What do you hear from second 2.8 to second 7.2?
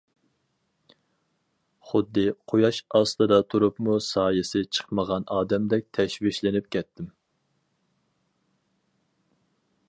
ئاستىدا تۇرۇپمۇ سايىسى چىقمىغان ئادەمدەك تەشۋىشلىنىپ كەتتىم.